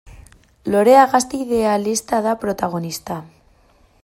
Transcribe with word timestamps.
Lorea 0.75 1.03
gazte 1.11 1.43
idealista 1.47 2.23
da 2.29 2.33
protagonista. 2.45 3.23